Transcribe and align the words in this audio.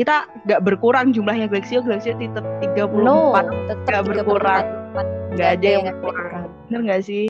kita 0.00 0.24
nggak 0.48 0.64
berkurang 0.64 1.12
jumlahnya 1.12 1.44
Glaxio 1.44 1.84
Glaxio 1.84 2.16
tetap 2.16 2.40
34 2.64 3.04
No, 3.04 3.36
tetap 3.68 4.08
berkurang. 4.08 4.64
34. 4.96 5.36
nggak 5.36 5.50
ada 5.60 5.68
yang 5.68 5.84
yang 5.84 5.98
berkurang 6.00 6.44
bener 6.72 6.80
nggak 6.88 7.02
sih 7.04 7.24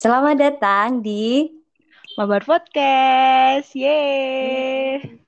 Selamat 0.00 0.40
datang 0.40 1.04
di 1.04 1.44
Mabar 2.16 2.40
Podcast 2.40 3.76
yeay 3.76 5.20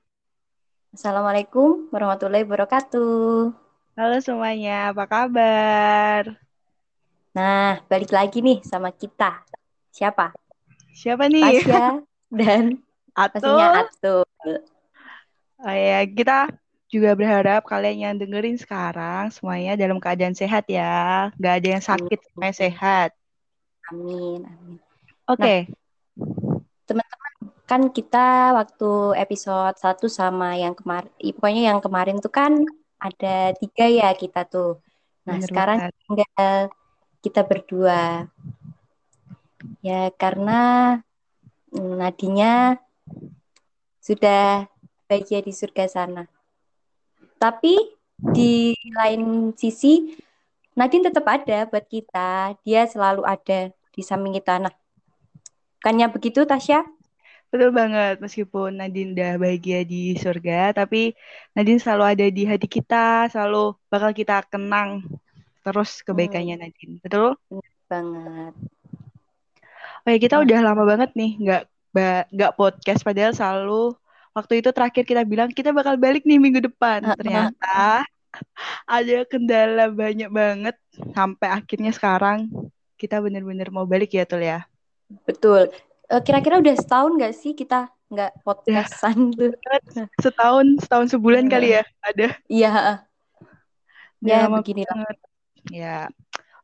Assalamualaikum 0.97 1.93
warahmatullahi 1.93 2.49
wabarakatuh. 2.49 3.53
halo 4.01 4.17
semuanya 4.25 4.97
apa 4.97 5.05
kabar 5.05 6.41
Nah, 7.37 7.85
balik 7.85 8.17
lagi 8.17 8.41
nih 8.41 8.65
sama 8.65 8.89
kita. 8.97 9.45
Siapa? 9.93 10.33
siapa 10.97 11.29
nih 11.29 11.63
Tasya 11.63 12.01
dan 12.29 12.81
pastinya 13.13 13.85
Atul 13.85 14.25
Atul. 14.25 14.59
Oh 15.59 15.75
ya, 15.75 16.07
kita 16.07 16.55
juga 16.89 17.13
berharap 17.19 17.67
kalian 17.67 17.99
yang 17.99 18.15
dengerin 18.17 18.57
sekarang 18.57 19.29
semuanya 19.35 19.75
dalam 19.75 19.99
keadaan 19.99 20.33
sehat 20.33 20.71
ya. 20.71 21.29
Nggak 21.37 21.55
ada 21.59 21.69
yang 21.69 21.85
sakit, 21.85 22.19
semuanya 22.31 22.57
sehat. 22.57 23.11
Amin, 23.91 24.47
amin. 24.47 24.79
Oke, 25.29 25.69
Kan 27.69 27.93
kita 27.93 28.57
waktu 28.57 29.13
episode 29.21 29.77
1 29.77 30.09
sama 30.09 30.57
yang 30.57 30.73
kemarin, 30.73 31.13
pokoknya 31.37 31.63
yang 31.69 31.85
kemarin 31.85 32.17
tuh 32.17 32.33
kan 32.33 32.65
ada 32.97 33.53
tiga 33.61 33.85
ya 33.85 34.09
kita 34.17 34.49
tuh. 34.49 34.81
Nah, 35.29 35.37
bener 35.37 35.49
sekarang 35.53 35.79
tinggal 36.09 36.73
kita 37.21 37.45
berdua. 37.45 38.25
Ya, 39.85 40.09
karena 40.17 40.97
Nadinya 41.75 42.77
sudah 44.01 44.65
bahagia 45.09 45.45
di 45.45 45.53
surga 45.53 45.85
sana. 45.89 46.25
Tapi 47.39 47.77
di 48.19 48.75
lain 48.93 49.55
sisi, 49.55 50.17
Nadine 50.75 51.11
tetap 51.11 51.27
ada 51.29 51.69
buat 51.69 51.87
kita. 51.87 52.55
Dia 52.63 52.87
selalu 52.89 53.23
ada 53.23 53.71
di 53.95 54.03
samping 54.03 54.35
kita. 54.39 54.59
Nah, 54.63 54.75
bukannya 55.79 56.07
begitu, 56.11 56.43
Tasya? 56.47 56.87
Betul 57.49 57.73
banget. 57.73 58.21
Meskipun 58.21 58.77
Nadine 58.77 59.17
udah 59.17 59.33
bahagia 59.41 59.81
di 59.83 60.13
surga, 60.19 60.77
tapi 60.77 61.17
Nadine 61.57 61.81
selalu 61.81 62.05
ada 62.05 62.27
di 62.29 62.43
hati 62.45 62.69
kita, 62.69 63.33
selalu 63.33 63.73
bakal 63.89 64.13
kita 64.13 64.45
kenang 64.47 65.07
terus 65.65 66.05
kebaikannya 66.05 66.61
Nadine. 66.61 67.01
Betul? 67.01 67.37
Banget. 67.89 68.53
Ya, 70.09 70.19
kita 70.19 70.41
Nah. 70.41 70.45
udah 70.49 70.59
lama 70.65 70.83
banget 70.89 71.11
nih 71.13 71.33
nggak 71.39 71.63
nggak 72.33 72.53
podcast, 72.55 73.03
padahal 73.03 73.35
selalu 73.35 73.93
waktu 74.37 74.63
itu 74.63 74.71
terakhir 74.71 75.03
kita 75.03 75.23
bilang 75.27 75.51
kita 75.51 75.75
bakal 75.75 75.99
balik 75.99 76.23
nih 76.23 76.39
minggu 76.39 76.63
depan. 76.65 77.03
Uh-uh. 77.03 77.17
Ternyata 77.19 78.07
ada 78.87 79.17
kendala 79.27 79.91
banyak 79.91 80.31
banget 80.31 80.77
sampai 81.17 81.49
akhirnya 81.49 81.91
sekarang 81.91 82.49
kita 82.95 83.19
bener-bener 83.19 83.71
mau 83.75 83.87
balik 83.89 84.15
ya 84.15 84.25
Tul 84.29 84.47
ya. 84.47 84.63
Betul. 85.27 85.73
Eh, 86.09 86.21
Kira-kira 86.23 86.61
udah 86.61 86.75
setahun 86.77 87.13
nggak 87.19 87.35
sih 87.35 87.53
kita 87.57 87.89
nggak 88.09 88.41
podcastan 88.47 89.33
tuh? 89.37 89.53
Setahun, 90.23 90.81
setahun 90.81 91.07
sebulan 91.13 91.51
kali 91.51 91.77
ya 91.77 91.85
ada. 92.01 92.29
Iya, 92.49 92.71
ya 94.25 94.39
lama 94.49 94.61
beginilah. 94.65 94.89
banget. 94.93 95.17
Ya. 95.69 95.99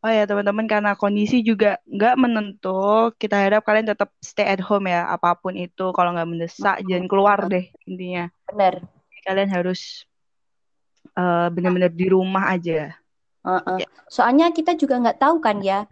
Oh 0.05 0.13
ya 0.13 0.29
teman-teman 0.29 0.69
karena 0.69 0.93
kondisi 0.93 1.41
juga 1.41 1.81
nggak 1.89 2.15
menentu, 2.21 3.09
kita 3.17 3.41
harap 3.41 3.65
kalian 3.65 3.89
tetap 3.89 4.13
stay 4.21 4.45
at 4.45 4.61
home 4.61 4.93
ya 4.93 5.09
apa 5.09 5.33
pun 5.33 5.57
itu. 5.57 5.97
Kalau 5.97 6.13
nggak 6.13 6.29
mendesak 6.29 6.85
jangan 6.85 7.09
keluar 7.09 7.49
deh 7.49 7.73
intinya. 7.89 8.29
Bener. 8.53 8.85
Kalian 9.25 9.49
harus 9.49 10.05
eh, 11.17 11.49
benar-benar 11.49 11.89
di 11.89 12.07
rumah 12.13 12.53
aja. 12.53 12.93
Heeh. 13.49 13.89
Soalnya 14.13 14.53
kita 14.53 14.77
juga 14.77 15.01
nggak 15.01 15.25
tahu 15.25 15.41
kan 15.41 15.65
ya. 15.65 15.89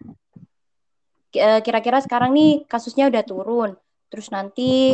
Eh, 1.32 1.64
Kira-kira 1.64 2.04
sekarang 2.04 2.36
nih 2.36 2.68
kasusnya 2.68 3.08
udah 3.08 3.24
turun, 3.24 3.70
terus 4.12 4.28
nanti 4.28 4.92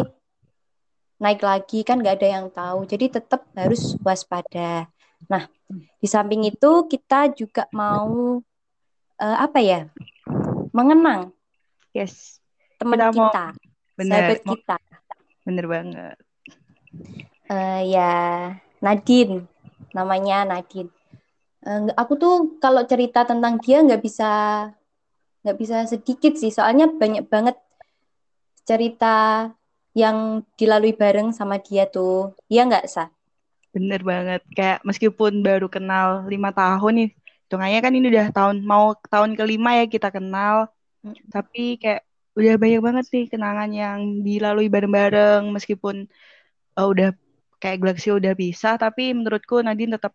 naik 1.19 1.43
lagi 1.43 1.83
kan 1.83 1.99
nggak 1.99 2.23
ada 2.23 2.29
yang 2.39 2.47
tahu. 2.55 2.87
Jadi 2.87 3.19
tetap 3.19 3.51
harus 3.59 3.99
waspada. 3.99 4.87
Nah, 5.27 5.51
di 5.99 6.07
samping 6.07 6.47
itu 6.47 6.87
kita 6.87 7.35
juga 7.35 7.67
mau 7.75 8.39
eh, 9.19 9.37
apa 9.39 9.59
ya? 9.59 9.81
Mengenang 10.71 11.33
Yes, 11.91 12.39
teman 12.77 13.01
Kita 13.01 13.11
mau- 13.11 13.33
kita, 13.33 13.47
bener, 13.97 14.13
sahabat 14.13 14.41
mau- 14.45 14.55
kita. 14.55 14.77
bener 15.43 15.65
banget. 15.67 16.17
Eh, 17.49 17.81
ya, 17.91 18.13
Nadine, 18.79 19.49
namanya 19.91 20.45
Nadine. 20.45 20.93
Nggak- 21.59 21.99
aku 21.99 22.13
tuh 22.15 22.35
kalau 22.63 22.85
cerita 22.87 23.27
tentang 23.27 23.59
dia 23.59 23.83
nggak 23.83 23.99
bisa 23.99 24.31
nggak 25.43 25.59
bisa 25.59 25.77
sedikit 25.89 26.37
sih, 26.37 26.53
soalnya 26.53 26.87
banyak 26.87 27.25
banget 27.27 27.57
cerita 28.63 29.49
yang 29.97 30.45
dilalui 30.55 30.93
bareng 30.95 31.33
sama 31.33 31.59
dia 31.59 31.89
tuh. 31.89 32.37
Iya 32.47 32.69
nggak, 32.69 32.85
Sa? 32.87 33.09
Bener 33.73 34.05
banget. 34.05 34.45
Kayak 34.53 34.85
meskipun 34.85 35.41
baru 35.41 35.67
kenal 35.67 36.29
lima 36.29 36.53
tahun 36.53 36.95
nih, 36.95 37.11
hitungannya 37.49 37.81
kan 37.81 37.93
ini 37.97 38.13
udah 38.13 38.29
tahun 38.29 38.61
mau 38.61 38.93
tahun 39.09 39.33
kelima 39.33 39.81
ya 39.81 39.89
kita 39.89 40.13
kenal. 40.13 40.69
Tapi 41.33 41.81
kayak 41.81 42.05
udah 42.37 42.55
banyak 42.61 42.81
banget 42.85 43.05
nih 43.09 43.27
kenangan 43.33 43.71
yang 43.73 43.99
dilalui 44.21 44.69
bareng-bareng 44.69 45.49
meskipun 45.49 46.05
eh, 46.77 46.87
udah 46.87 47.17
kayak 47.59 47.81
Glaxio 47.81 48.21
udah 48.21 48.37
bisa, 48.37 48.77
tapi 48.77 49.17
menurutku 49.17 49.65
Nadine 49.65 49.97
tetap 49.97 50.13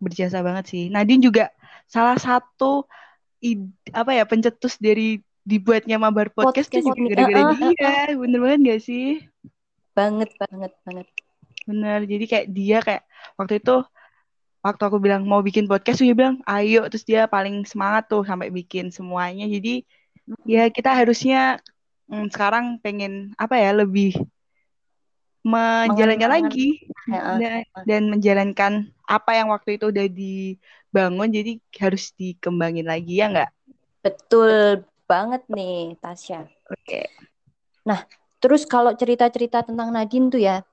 berjasa 0.00 0.40
banget 0.40 0.64
sih. 0.72 0.84
Nadine 0.88 1.22
juga 1.22 1.52
salah 1.84 2.16
satu 2.16 2.88
id- 3.44 3.76
apa 3.92 4.16
ya 4.16 4.24
pencetus 4.24 4.80
dari 4.80 5.20
dibuatnya 5.44 6.00
Mabar 6.00 6.32
Podcast, 6.32 6.72
tuh 6.72 6.80
Podcast 6.80 6.96
juga 6.96 7.04
ini. 7.04 7.10
gara-gara 7.14 7.40
Eh, 7.40 7.44
eh, 7.44 7.58
dia. 7.76 8.16
Bener 8.16 8.38
banget 8.40 8.60
gak 8.64 8.80
sih? 8.82 9.06
Banget, 9.92 10.30
banget, 10.40 10.72
banget. 10.88 11.06
Bener. 11.68 11.98
Jadi 12.08 12.24
kayak 12.24 12.46
dia 12.50 12.78
kayak 12.80 13.02
waktu 13.36 13.60
itu 13.60 13.76
waktu 14.60 14.82
aku 14.84 15.00
bilang 15.00 15.24
mau 15.24 15.40
bikin 15.40 15.64
podcast 15.64 16.04
dia 16.04 16.12
bilang 16.12 16.40
ayo 16.44 16.84
terus 16.88 17.04
dia 17.04 17.24
paling 17.24 17.64
semangat 17.64 18.08
tuh 18.08 18.22
sampai 18.24 18.52
bikin 18.52 18.92
semuanya. 18.92 19.48
Jadi 19.48 19.84
ya 20.46 20.68
kita 20.68 20.92
harusnya 20.92 21.58
mm, 22.08 22.30
sekarang 22.32 22.78
pengen 22.80 23.34
apa 23.40 23.56
ya 23.56 23.72
lebih 23.74 24.14
menjalankan 25.40 26.28
lagi 26.28 26.84
Heeh. 27.08 27.36
dan, 27.40 27.60
dan 27.88 28.02
menjalankan 28.12 28.72
apa 29.08 29.30
yang 29.32 29.48
waktu 29.48 29.80
itu 29.80 29.88
udah 29.88 30.06
dibangun 30.06 31.32
jadi 31.32 31.52
harus 31.80 32.12
dikembangin 32.12 32.84
lagi 32.84 33.24
ya 33.24 33.32
nggak? 33.32 33.50
Betul 34.04 34.84
banget 35.08 35.42
nih, 35.48 35.96
Tasya. 35.96 36.44
Oke. 36.68 37.08
Terus 38.40 38.64
kalau 38.64 38.96
cerita-cerita 38.96 39.60
tentang 39.60 39.92
Nadine 39.92 40.32
tuh 40.32 40.40
ya, 40.40 40.64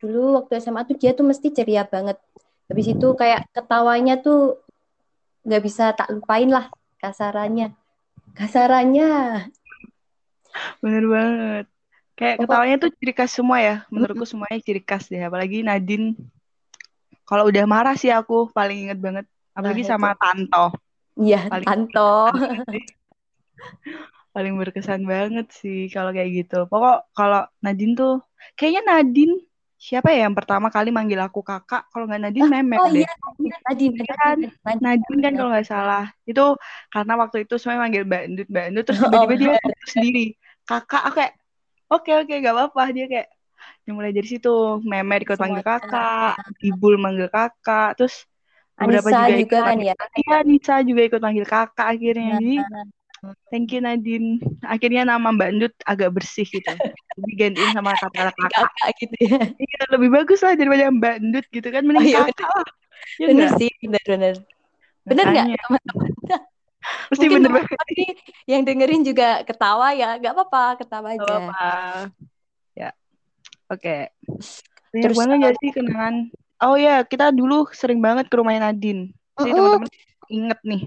dulu 0.00 0.40
waktu 0.40 0.64
SMA 0.64 0.88
tuh 0.88 0.96
dia 0.96 1.12
tuh 1.12 1.28
mesti 1.28 1.52
ceria 1.52 1.84
banget. 1.84 2.16
Habis 2.72 2.88
itu 2.88 3.08
kayak 3.12 3.52
ketawanya 3.52 4.16
tuh 4.16 4.56
nggak 5.44 5.60
bisa 5.60 5.92
tak 5.92 6.08
lupain 6.08 6.48
lah 6.48 6.72
kasarannya. 6.96 7.76
Kasarannya. 8.32 9.44
Bener 10.80 11.04
banget. 11.04 11.64
Kayak 12.16 12.36
Pokok- 12.40 12.48
ketawanya 12.48 12.76
tuh 12.80 12.90
ciri 12.96 13.12
khas 13.12 13.32
semua 13.36 13.60
ya. 13.60 13.76
Menurutku 13.92 14.24
semuanya 14.24 14.56
ciri 14.64 14.80
khas 14.80 15.12
deh. 15.12 15.20
Apalagi 15.20 15.60
Nadine. 15.60 16.16
Kalau 17.28 17.44
udah 17.48 17.64
marah 17.68 17.92
sih 17.92 18.08
aku 18.08 18.48
paling 18.48 18.88
inget 18.88 18.96
banget. 18.96 19.28
Apalagi 19.52 19.84
Nah, 19.84 19.88
sama 19.92 20.16
Tanto. 20.16 20.72
Iya, 21.20 21.52
Paling- 21.52 21.68
Tanto. 21.68 22.32
Paling 24.32 24.56
berkesan 24.56 25.04
banget 25.04 25.52
sih 25.52 25.92
kalau 25.92 26.08
kayak 26.08 26.32
gitu. 26.32 26.64
Pokok 26.64 27.04
kalau 27.12 27.44
Nadine 27.60 27.92
tuh. 27.92 28.24
Kayaknya 28.56 28.82
Nadine. 28.88 29.36
Siapa 29.88 30.08
ya 30.14 30.18
yang 30.26 30.36
pertama 30.38 30.68
kali 30.74 30.88
manggil 30.96 31.20
aku 31.26 31.40
kakak? 31.50 31.82
Kalau 31.90 32.04
nggak 32.06 32.22
Nadine, 32.22 32.48
Memek 32.54 32.82
Oh 32.82 32.88
deh. 32.94 33.02
iya, 33.02 33.56
Nadine, 33.66 33.96
Iya 33.98 34.04
kan? 34.20 34.38
Nadine, 34.38 34.52
Nadine. 34.64 34.82
Nadine 34.84 35.20
kan 35.24 35.32
kalau 35.38 35.50
nggak 35.52 35.66
salah. 35.72 36.02
Itu 36.28 36.42
karena 36.92 37.12
waktu 37.22 37.36
itu 37.44 37.54
semuanya 37.60 37.80
manggil 37.84 38.02
Mbak 38.08 38.20
Endut, 38.26 38.46
Mbak 38.52 38.64
Endut. 38.68 38.84
Terus 38.88 39.00
Oh, 39.04 39.10
tiba-tiba 39.12 39.34
dia 39.40 39.48
bener. 39.50 39.60
ngomong 39.62 39.90
sendiri. 39.94 40.20
Kakak, 40.68 41.02
aku 41.06 41.14
kayak, 41.18 41.32
oke 41.92 42.10
oke 42.20 42.32
gak 42.46 42.54
apa-apa. 42.56 42.82
Dia 42.96 43.04
kayak, 43.12 43.26
yang 43.86 43.94
mulai 43.98 44.12
dari 44.16 44.28
situ. 44.32 44.48
Meme 44.90 45.14
ikut 45.24 45.38
panggil 45.42 45.62
Semuanya. 45.62 45.66
kakak. 45.70 46.32
Ibul 46.68 46.94
manggil 47.04 47.28
kakak. 47.36 47.86
Terus 47.98 48.14
beberapa 48.78 49.10
Anissa 49.10 49.18
juga, 49.18 49.34
juga 49.40 49.56
ikut 49.56 49.62
kan 49.66 49.76
manggil 49.76 49.86
ya. 49.90 49.96
Iya, 50.20 50.34
Nisa 50.48 50.74
juga 50.88 51.02
ikut 51.08 51.20
manggil 51.24 51.46
kakak 51.52 51.86
akhirnya. 51.92 52.38
Jadi, 52.38 52.48
Nah, 52.54 52.84
thank 53.50 53.70
you 53.70 53.80
Nadine. 53.82 54.42
Akhirnya 54.66 55.06
nama 55.06 55.30
Mbak 55.30 55.48
Endut 55.54 55.74
agak 55.86 56.10
bersih 56.14 56.46
gitu. 56.46 56.74
Digantiin 57.18 57.70
sama 57.74 57.94
kata 58.02 58.32
kakak. 58.34 58.68
gitu 58.98 59.16
ya. 59.22 59.38
Iya, 59.58 59.80
lebih 59.94 60.08
bagus 60.10 60.40
lah 60.42 60.58
daripada 60.58 60.90
Mbak 60.90 61.14
Endut 61.22 61.46
gitu 61.54 61.68
kan. 61.70 61.82
Mending 61.86 62.02
Oh, 62.02 62.10
iya, 62.10 62.20
kakak. 62.26 62.66
Iya 63.18 63.26
Bener 63.30 63.46
nggak? 63.50 63.58
sih, 63.58 63.70
bener-bener. 63.82 64.34
Bener 65.06 65.24
nggak 65.26 65.46
Makanya. 65.46 65.62
teman-teman? 65.66 66.10
Mesti 67.14 67.26
Mungkin 67.30 67.36
bener 67.46 67.50
banget. 67.62 67.78
ini 67.94 68.06
yang 68.50 68.62
dengerin 68.66 69.02
juga 69.06 69.28
ketawa 69.46 69.94
ya, 69.94 70.18
nggak 70.18 70.34
apa-apa, 70.34 70.64
ketawa 70.82 71.14
Gak 71.14 71.22
aja. 71.22 71.34
apa-apa. 71.38 71.70
Ya. 72.74 72.90
Oke. 73.70 74.10
Banyak 74.90 75.02
Terus, 75.06 75.18
banget 75.22 75.38
uh, 75.38 75.42
ya 75.46 75.50
sih 75.62 75.70
kenangan. 75.70 76.14
Oh 76.62 76.74
ya, 76.74 77.06
kita 77.06 77.30
dulu 77.30 77.70
sering 77.70 78.02
banget 78.02 78.26
ke 78.26 78.34
rumahnya 78.34 78.70
Nadine. 78.70 79.14
Sih 79.38 79.50
Mm-mm. 79.50 79.54
teman-teman 79.54 79.90
inget 80.26 80.58
nih. 80.66 80.80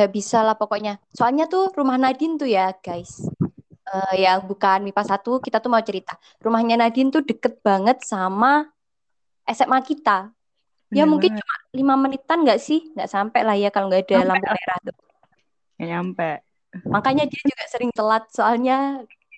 Nggak 0.00 0.10
bisa 0.10 0.40
lah 0.40 0.56
pokoknya. 0.56 0.96
Soalnya 1.12 1.44
tuh 1.44 1.68
rumah 1.70 2.00
Nadine 2.00 2.34
tuh 2.34 2.48
ya 2.48 2.72
guys. 2.74 3.20
Eh, 3.84 4.22
yang 4.22 4.46
bukan 4.46 4.80
MIPA 4.80 5.02
1, 5.04 5.20
kita 5.38 5.58
tuh 5.58 5.68
mau 5.68 5.82
cerita. 5.82 6.14
Rumahnya 6.38 6.78
Nadine 6.78 7.10
tuh 7.10 7.20
deket 7.20 7.60
banget 7.60 8.00
sama 8.00 8.64
SMA 9.44 9.82
kita. 9.82 10.30
Ya 10.88 11.04
Bener 11.04 11.10
mungkin 11.10 11.32
banget. 11.34 11.42
cuma 11.44 11.54
lima 11.70 11.94
menitan 11.98 12.38
nggak 12.40 12.58
sih? 12.58 12.86
Nggak 12.94 13.10
sampai 13.10 13.40
lah 13.42 13.54
ya 13.54 13.68
kalau 13.68 13.86
nggak 13.86 14.06
ada 14.06 14.14
Sampai 14.16 14.28
lampu 14.30 14.46
lah. 14.46 14.54
merah 14.56 14.78
tuh. 14.80 14.96
Nggak 15.74 15.88
nyampe. 15.90 16.30
Makanya 16.86 17.24
dia 17.26 17.42
juga 17.42 17.64
sering 17.66 17.90
telat 17.90 18.24
soalnya 18.30 18.76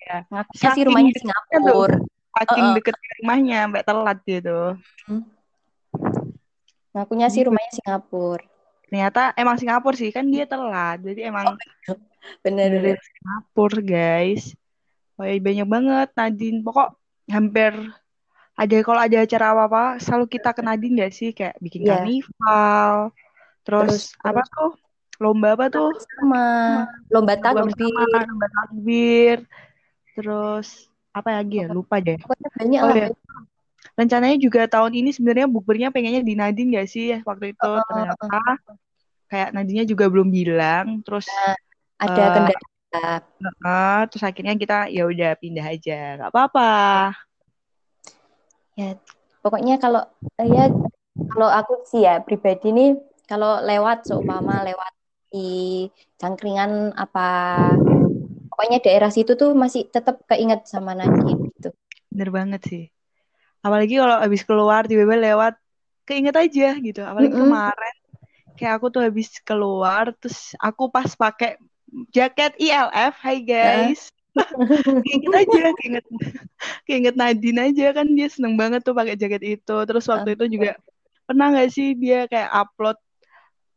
Ya. 0.03 0.19
ngakunya 0.29 0.69
sih 0.69 0.83
rumahnya 0.83 1.11
tuh. 1.11 1.21
Singapura. 1.23 1.97
Saking 2.33 2.61
Uh-uh. 2.61 2.75
deket 2.77 2.95
rumahnya 3.21 3.57
sampai 3.63 3.81
telat 3.83 4.17
gitu. 4.23 4.59
Ngakunya 6.93 7.27
sih 7.29 7.41
Gitu. 7.41 7.47
rumahnya 7.49 7.71
Singapura. 7.73 8.45
Ternyata 8.93 9.33
emang 9.33 9.57
Singapura 9.57 9.97
sih 9.97 10.13
kan 10.13 10.21
dia 10.29 10.45
telat. 10.45 11.01
Jadi 11.01 11.25
emang 11.25 11.57
Bener 12.45 12.69
benerin 12.69 12.93
Singapura 13.01 13.81
guys. 13.81 14.53
Oh 15.17 15.25
ya 15.25 15.33
banyak 15.41 15.65
banget 15.65 16.07
Nadine. 16.13 16.61
Pokok 16.61 16.93
hampir 17.25 17.73
ada 18.53 18.75
kalau 18.85 19.01
ada 19.01 19.17
acara 19.25 19.45
apa-apa 19.49 19.97
selalu 19.97 20.29
kita 20.29 20.53
ke 20.53 20.61
Nadine 20.61 21.01
gak 21.01 21.13
sih 21.17 21.33
kayak 21.33 21.57
bikin 21.57 21.89
Iya. 21.89 22.05
karnival. 22.05 22.93
Terus, 23.65 24.13
Terus- 24.13 24.21
apa 24.21 24.41
tuh? 24.45 24.71
Lomba 25.17 25.57
apa 25.57 25.73
tuh? 25.73 25.89
sama 25.97 26.43
lomba 27.09 27.33
takbir. 27.33 28.21
lomba 28.29 28.47
takbir. 28.61 29.37
Terus 30.13 30.85
apa 31.09 31.41
lagi 31.41 31.65
ya? 31.65 31.67
Lupa 31.73 31.97
deh. 31.97 32.21
Banyak 32.61 32.81
Oh 32.85 32.89
lah. 32.93 32.97
ya. 32.97 33.07
Rencananya 33.99 34.37
juga 34.39 34.65
tahun 34.65 34.93
ini 34.95 35.09
sebenarnya 35.11 35.47
bukbernya 35.51 35.89
pengennya 35.93 36.23
di 36.23 36.33
Nadine 36.39 36.71
gak 36.79 36.87
sih 36.89 37.19
waktu 37.27 37.53
itu 37.53 37.69
ternyata 37.87 38.39
kayak 39.27 39.49
Nadine 39.51 39.83
juga 39.85 40.05
belum 40.07 40.29
bilang 40.31 41.03
terus 41.05 41.27
Ada 41.99 42.23
Eh, 42.23 42.31
kendala. 42.35 43.07
eh, 43.43 44.01
terus 44.09 44.23
akhirnya 44.23 44.53
kita 44.57 44.77
ya 44.91 45.03
udah 45.07 45.31
pindah 45.39 45.65
aja 45.67 46.19
nggak 46.19 46.31
apa-apa 46.31 46.71
Ya, 48.73 48.97
pokoknya 49.45 49.77
kalau 49.77 50.01
eh, 50.41 50.49
ya 50.49 50.65
kalau 51.29 51.49
aku 51.49 51.85
sih 51.85 52.01
ya 52.01 52.17
pribadi 52.25 52.73
nih 52.73 52.89
kalau 53.29 53.61
lewat 53.61 54.09
seumpama 54.09 54.65
lewat 54.65 54.91
di 55.29 55.85
cangkringan 56.17 56.93
apa 56.97 57.25
pokoknya 58.49 58.77
daerah 58.85 59.09
situ 59.13 59.33
tuh 59.37 59.53
masih 59.53 59.89
tetap 59.89 60.21
keinget 60.29 60.65
sama 60.65 60.93
Nadine 60.97 61.53
gitu. 61.53 61.69
bener 62.09 62.29
banget 62.33 62.61
sih 62.69 62.83
apalagi 63.65 63.93
kalau 64.01 64.15
habis 64.23 64.41
keluar 64.47 64.81
tiba-tiba 64.89 65.17
lewat 65.33 65.53
keinget 66.07 66.35
aja 66.35 66.67
gitu. 66.85 67.01
Apalagi 67.03 67.35
Mm-mm. 67.35 67.41
kemarin 67.41 67.95
kayak 68.57 68.73
aku 68.77 68.87
tuh 68.93 69.01
habis 69.07 69.29
keluar 69.47 70.13
terus 70.19 70.53
aku 70.61 70.83
pas 70.95 71.09
pakai 71.15 71.57
jaket 72.15 72.53
ILF 72.59 73.13
hai 73.25 73.37
guys. 73.43 74.01
Keinget 75.05 75.33
aja 75.45 75.61
keinget 75.79 76.05
keinget 76.87 77.15
Nadine 77.19 77.59
aja 77.69 77.85
kan 77.97 78.07
dia 78.17 78.27
seneng 78.33 78.55
banget 78.61 78.81
tuh 78.87 78.95
pakai 78.97 79.15
jaket 79.21 79.43
itu. 79.59 79.75
Terus 79.87 80.05
waktu 80.11 80.29
itu 80.37 80.45
juga 80.59 80.69
pernah 81.27 81.45
nggak 81.53 81.69
sih 81.75 81.87
dia 81.97 82.25
kayak 82.31 82.49
upload 82.51 82.97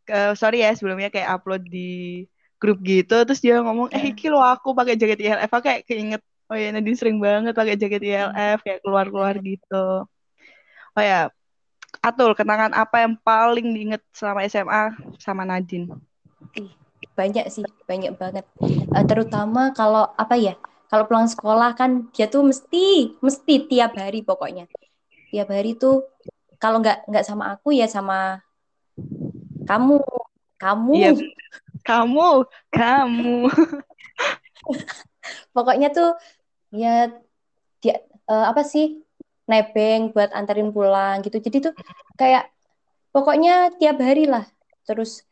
ke 0.06 0.18
sorry 0.38 0.62
ya 0.64 0.70
sebelumnya 0.76 1.10
kayak 1.14 1.28
upload 1.34 1.62
di 1.66 2.22
grup 2.60 2.78
gitu 2.86 3.14
terus 3.26 3.40
dia 3.44 3.60
ngomong 3.60 3.88
eh 3.92 4.10
iki 4.14 4.26
lo 4.32 4.40
aku 4.40 4.72
pakai 4.78 4.94
jaket 5.00 5.18
ILF 5.22 5.50
aku 5.52 5.64
kayak 5.66 5.82
keinget 5.88 6.22
oh 6.50 6.56
ya 6.56 6.70
Nadine 6.70 6.98
sering 6.98 7.19
banget 7.19 7.52
pakai 7.54 7.78
jaket 7.78 8.02
ILF 8.02 8.62
kayak 8.62 8.81
keluar-keluar 8.82 9.34
gitu 9.43 10.06
oh 10.96 11.04
ya 11.04 11.31
Atul 12.04 12.37
kenangan 12.37 12.76
apa 12.76 13.08
yang 13.08 13.16
paling 13.25 13.72
diinget 13.72 14.04
selama 14.12 14.44
SMA 14.44 14.82
sama 15.16 15.48
Nadine 15.48 15.88
Banyak 17.16 17.48
sih, 17.48 17.64
banyak 17.88 18.12
banget. 18.20 18.44
Eh, 18.93 19.04
terutama 19.08 19.72
kalau 19.72 20.04
apa 20.20 20.37
ya? 20.37 20.52
Kalau 20.93 21.08
pulang 21.08 21.25
sekolah 21.25 21.72
kan 21.72 22.12
dia 22.12 22.28
tuh 22.28 22.44
mesti 22.44 23.16
mesti 23.25 23.64
tiap 23.64 23.96
hari 23.96 24.20
pokoknya. 24.20 24.69
Tiap 25.32 25.48
hari 25.48 25.81
tuh 25.81 26.04
kalau 26.60 26.84
nggak 26.84 27.08
nggak 27.08 27.25
sama 27.25 27.56
aku 27.56 27.72
ya 27.72 27.88
sama 27.88 28.44
kamu. 29.64 30.04
Kamu. 30.60 30.93
Iya. 30.93 31.12
kamu 31.87 32.48
kamu 32.72 33.46
Pokoknya 35.55 35.88
tuh 35.93 36.14
ya 36.75 37.11
dia 37.82 37.94
eh, 38.31 38.46
apa 38.50 38.62
sih? 38.67 39.06
nebeng 39.46 40.11
buat 40.11 40.34
anterin 40.34 40.75
pulang 40.75 41.23
gitu. 41.23 41.38
Jadi 41.38 41.70
tuh 41.70 41.75
kayak 42.19 42.50
pokoknya 43.14 43.78
tiap 43.78 44.02
hari 44.02 44.26
lah. 44.26 44.44
Terus 44.87 45.23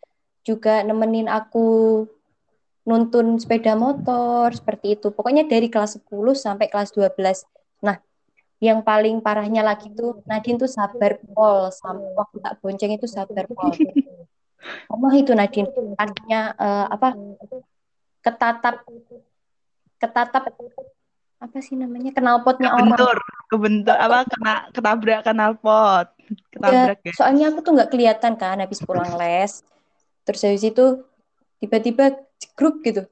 juga 0.47 0.83
nemenin 0.87 1.27
aku 1.27 2.07
nuntun 2.87 3.37
sepeda 3.43 3.75
motor 3.75 4.55
seperti 4.55 4.95
itu. 4.99 5.11
Pokoknya 5.11 5.45
dari 5.45 5.67
kelas 5.67 5.99
10 5.99 6.35
sampai 6.39 6.71
kelas 6.71 6.95
12. 6.95 7.45
Nah, 7.83 7.99
yang 8.63 8.87
paling 8.87 9.19
parahnya 9.19 9.67
lagi 9.67 9.91
tuh 9.93 10.23
Nadine 10.25 10.63
tuh 10.63 10.71
sabar 10.71 11.19
pol 11.21 11.69
sampai 11.75 12.15
waktu 12.15 12.37
tak 12.39 12.55
bonceng 12.63 12.93
itu 12.95 13.07
sabar 13.11 13.45
pol. 13.51 13.75
Kamu 14.89 15.07
itu 15.13 15.33
Nadine 15.35 15.69
artinya 15.99 16.41
eh, 16.55 16.87
apa? 16.89 17.19
Ketatap 18.25 18.87
ketatap 20.05 20.53
apa 21.41 21.59
sih 21.61 21.77
namanya? 21.77 22.13
Knalpotnya 22.13 22.73
orang. 22.73 22.93
kebentur 22.93 23.17
kebentur 23.53 23.97
apa 23.97 24.25
kena 24.29 24.55
ketabrak 24.73 25.21
knalpot 25.29 26.07
ketabrak 26.49 26.99
ya, 27.05 27.13
Soalnya 27.13 27.53
aku 27.53 27.61
tuh 27.61 27.73
nggak 27.77 27.91
kelihatan 27.93 28.33
kan 28.41 28.57
habis 28.61 28.81
pulang 28.81 29.17
les. 29.21 29.61
Terus 30.25 30.41
habis 30.41 30.65
itu 30.65 31.05
tiba-tiba 31.61 32.17
jegruk 32.41 32.81
gitu. 32.81 33.05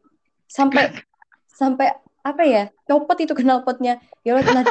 Sampai 0.49 0.93
sampai 1.53 1.93
apa 2.25 2.43
ya? 2.45 2.73
Copot 2.89 3.19
itu 3.21 3.37
knalpotnya. 3.37 4.01
Ya 4.25 4.39
Allah 4.39 4.65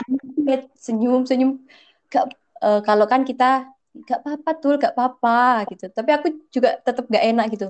senyum 0.73 1.27
senyum. 1.29 1.61
Gak, 2.09 2.33
eh, 2.65 2.81
kalau 2.81 3.05
kan 3.05 3.21
kita 3.21 3.69
gak 4.07 4.19
apa-apa 4.25 4.51
tuh, 4.57 4.73
gak 4.81 4.93
apa-apa 4.97 5.69
gitu. 5.69 5.85
Tapi 5.91 6.09
aku 6.15 6.27
juga 6.49 6.79
tetap 6.81 7.05
gak 7.11 7.23
enak 7.23 7.45
gitu. 7.53 7.69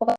Pokoknya 0.00 0.18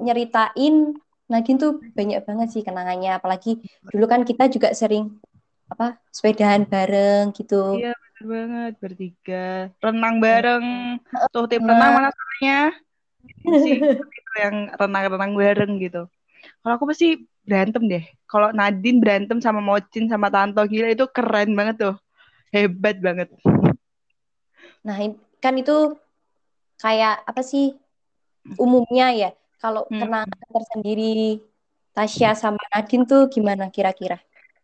nyeritain 0.00 0.96
Nadine 1.26 1.58
tuh 1.58 1.72
banyak 1.94 2.22
banget 2.22 2.48
sih 2.54 2.62
kenangannya. 2.62 3.18
Apalagi 3.18 3.58
dulu 3.90 4.06
kan 4.06 4.22
kita 4.22 4.46
juga 4.46 4.70
sering 4.72 5.10
apa 5.66 5.98
sepedahan 6.14 6.62
bareng 6.66 7.34
gitu. 7.34 7.82
Iya 7.82 7.92
bener 7.94 8.24
banget 8.24 8.72
bertiga 8.78 9.46
renang 9.82 10.16
bareng. 10.22 10.66
Tuh 11.34 11.46
tim 11.50 11.66
renang 11.66 11.90
mana 11.98 12.08
namanya 12.10 12.58
sih 13.62 13.78
yang 14.36 14.70
renang-renang 14.76 15.32
bareng 15.34 15.72
gitu. 15.82 16.02
Kalau 16.62 16.72
aku 16.78 16.86
pasti 16.90 17.26
berantem 17.42 17.82
deh. 17.90 18.04
Kalau 18.26 18.50
Nadine 18.54 19.02
berantem 19.02 19.38
sama 19.42 19.58
Mocin 19.58 20.06
sama 20.06 20.30
Tanto 20.30 20.62
gila 20.66 20.94
itu 20.94 21.06
keren 21.10 21.54
banget 21.58 21.76
tuh. 21.90 21.96
Hebat 22.54 23.02
banget. 23.02 23.30
Nah, 24.86 24.96
kan 25.42 25.54
itu 25.58 25.98
kayak 26.78 27.26
apa 27.26 27.42
sih 27.42 27.74
umumnya 28.54 29.10
ya. 29.10 29.30
Kalau 29.62 29.82
Hmm. 29.90 29.98
kenangan 29.98 30.30
tersendiri 30.54 31.40
Tasya 31.96 32.36
sama 32.36 32.60
Nadine 32.72 33.04
tuh 33.10 33.20
gimana 33.34 33.64
kira-kira? 33.72 34.16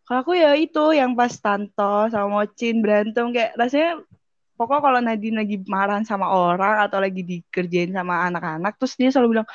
kalau 0.06 0.20
aku 0.22 0.32
ya 0.37 0.52
itu 0.58 0.80
yang 1.00 1.14
pas 1.18 1.32
Tanto 1.44 2.11
sama 2.12 2.26
Mocin 2.42 2.75
berantem 2.84 3.26
kayak 3.34 3.50
rasanya 3.61 3.90
pokoknya 4.58 4.82
kalau 4.87 5.00
Nadine 5.00 5.37
lagi 5.40 5.56
marahan 5.64 6.04
sama 6.04 6.26
orang 6.34 6.75
atau 6.84 6.99
lagi 7.04 7.22
dikerjain 7.30 7.92
sama 7.94 8.14
anak-anak 8.28 8.72
terus 8.78 8.94
dia 9.00 9.08
selalu 9.14 9.28
bilang 9.40 9.49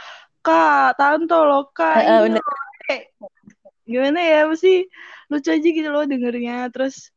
kak 0.45 0.97
Tanto 0.99 1.35
loh 1.47 1.61
kak 1.77 2.07
bener. 2.23 2.41
loh." 2.43 2.57
Kayak, 2.87 3.03
gimana 3.87 4.19
ya 4.23 4.39
mesti 4.51 4.87
lucu 5.31 5.49
aja 5.51 5.67
gitu 5.77 5.89
loh 5.91 6.03
dengernya 6.07 6.71
terus 6.73 7.11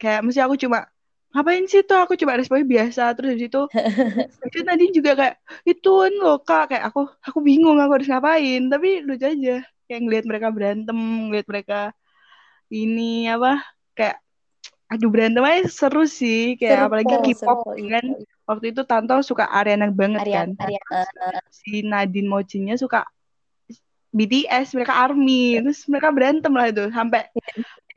kayak 0.00 0.20
mesti 0.24 0.40
aku 0.44 0.56
cuma 0.60 0.88
ngapain 1.34 1.66
sih 1.66 1.82
tuh? 1.82 1.98
Aku 2.06 2.14
cuma 2.14 2.38
responnya 2.38 2.62
biasa. 2.62 3.10
Terus 3.18 3.28
dari 3.34 3.42
situ 3.42 3.60
itu 4.46 4.58
Nadine 4.66 4.94
juga 4.94 5.12
kayak 5.18 5.36
ituan 5.66 6.14
loh 6.14 6.38
kak. 6.38 6.70
Kayak 6.70 6.84
aku 6.94 7.10
aku 7.18 7.38
bingung 7.42 7.82
aku 7.82 7.98
harus 7.98 8.08
ngapain. 8.08 8.62
Tapi 8.70 9.02
lucu 9.02 9.26
aja. 9.26 9.66
Kayak 9.90 10.00
ngeliat 10.06 10.24
mereka 10.30 10.48
berantem 10.54 10.98
ngeliat 11.28 11.46
mereka 11.50 11.80
ini 12.72 13.28
apa 13.28 13.60
kayak 13.92 14.16
aduh 14.88 15.10
berantem 15.10 15.42
aja 15.42 15.66
seru 15.66 16.06
sih. 16.06 16.54
Kayak 16.54 16.78
Seru, 16.78 16.86
apalagi 16.86 17.14
K-pop 17.34 17.58
iya. 17.74 17.98
kan. 17.98 18.06
Waktu 18.44 18.66
itu 18.70 18.82
Tanto 18.86 19.18
suka 19.26 19.50
Ariana 19.50 19.90
banget 19.90 20.22
kan. 20.30 20.54
Ariana, 20.54 21.02
Ariana. 21.02 21.40
si 21.50 21.82
Nadine 21.82 22.30
Mochinya 22.30 22.78
suka 22.78 23.02
BTS 24.14 24.78
mereka 24.78 24.94
ARMY. 25.02 25.66
Terus 25.66 25.82
mereka 25.90 26.14
berantem 26.14 26.54
lah 26.54 26.70
itu. 26.70 26.86
Sampai 26.94 27.26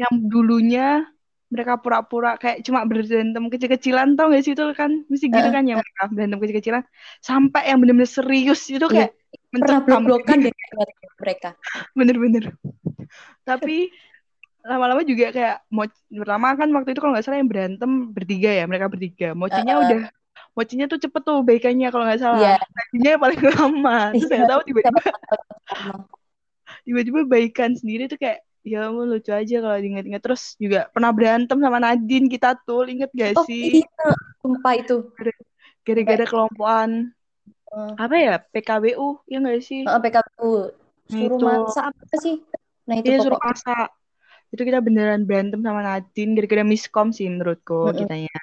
yang 0.02 0.14
dulunya 0.26 1.06
mereka 1.48 1.80
pura-pura 1.80 2.36
kayak 2.36 2.60
cuma 2.68 2.84
berantem 2.84 3.44
kecil-kecilan 3.48 4.20
tau 4.20 4.28
gak 4.36 4.44
sih 4.44 4.52
itu 4.52 4.64
kan? 4.76 5.08
Mesti 5.08 5.26
gitu 5.32 5.48
Uh. 5.48 5.54
kan 5.56 5.64
ya 5.64 5.76
mereka 5.80 6.04
berantem 6.12 6.40
kecil-kecilan 6.44 6.84
sampai 7.24 7.62
yang 7.72 7.80
bener-bener 7.80 8.10
serius 8.10 8.68
itu 8.68 8.84
kayak 8.84 9.16
Pernah 9.52 9.80
mencekam 9.80 10.04
blok-blokan 10.04 10.38
deh 10.44 10.52
ingat 10.52 10.90
mereka. 11.20 11.50
bener-bener. 11.98 12.44
Tapi 13.48 13.92
lama-lama 14.68 15.00
juga 15.08 15.32
kayak 15.32 15.64
mau 15.72 15.88
pertama 16.12 16.48
kan 16.60 16.68
waktu 16.76 16.92
itu 16.92 17.00
kalau 17.00 17.16
nggak 17.16 17.24
salah 17.24 17.40
yang 17.40 17.48
berantem 17.48 17.92
bertiga 18.12 18.52
ya 18.52 18.64
mereka 18.68 18.92
bertiga. 18.92 19.32
Mocinya 19.32 19.76
Uh, 19.80 19.84
udah 19.88 20.00
mocinya 20.52 20.86
tuh 20.92 21.00
cepet 21.00 21.22
tuh 21.24 21.40
baikannya 21.48 21.88
kalau 21.92 22.04
nggak 22.04 22.20
salah. 22.20 22.40
Iya. 22.40 23.16
Yang 23.16 23.20
paling 23.24 23.42
lama. 23.56 23.98
Terus 24.12 24.28
saya 24.28 24.44
tahu 24.52 24.62
tiba-tiba 24.68 25.00
tiba-tiba 26.88 27.20
baikan 27.28 27.72
sendiri 27.76 28.08
tuh 28.12 28.20
kayak 28.20 28.47
ya 28.68 28.92
ampun 28.92 29.08
lucu 29.08 29.32
aja 29.32 29.56
kalau 29.64 29.78
diingat-ingat. 29.80 30.20
Terus 30.20 30.60
juga 30.60 30.92
pernah 30.92 31.12
berantem 31.16 31.58
sama 31.64 31.80
Nadine 31.80 32.28
kita 32.28 32.60
tuh 32.68 32.84
inget 32.92 33.10
gak 33.16 33.40
Oh 33.40 33.46
sih? 33.48 33.80
iya, 33.80 34.08
sumpah 34.44 34.74
itu. 34.76 34.96
gara-gara 35.88 36.26
kelompokan. 36.28 37.16
Uh, 37.68 37.92
apa 38.00 38.16
ya 38.16 38.34
PKBU 38.52 39.24
ya 39.28 39.38
nggak 39.40 39.60
sih? 39.64 39.84
Uh, 39.88 40.00
PKBU 40.04 40.52
suruh 41.08 41.40
Itu. 41.40 41.46
masak 41.48 41.84
apa 41.96 42.16
sih? 42.20 42.36
Nah 42.88 42.96
itu 43.00 43.08
Iya 43.08 43.18
suruh 43.24 43.40
masak. 43.40 43.88
Itu 44.52 44.62
kita 44.64 44.80
beneran 44.84 45.24
berantem 45.28 45.60
sama 45.64 45.80
Nadine 45.84 46.32
gara-gara 46.36 46.64
miskom 46.64 47.12
sih 47.16 47.28
menurutku 47.28 47.92
Mm-mm. 47.92 48.00
kitanya. 48.04 48.40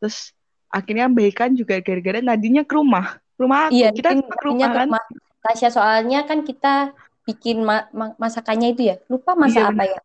Terus 0.00 0.32
akhirnya 0.68 1.08
baikan 1.08 1.56
juga 1.56 1.80
gara-gara 1.80 2.20
Nadine 2.20 2.64
ke 2.64 2.72
rumah. 2.76 3.16
Rumah 3.40 3.58
aku 3.68 3.76
Iya, 3.76 3.88
kita 3.96 4.10
ke 4.16 4.44
rumah 4.44 4.68
ke 4.68 4.76
kan? 4.76 4.88
rumah. 4.92 5.04
Tasya 5.38 5.68
soalnya 5.70 6.20
kan 6.26 6.42
kita 6.42 6.92
bikin 7.28 7.56
ma- 7.68 7.88
ma- 7.98 8.16
masakannya 8.24 8.66
itu 8.72 8.82
ya. 8.90 8.94
Lupa 9.12 9.32
masak 9.42 9.62
Iya, 9.62 9.62
apa 9.70 9.82
ya? 9.92 9.98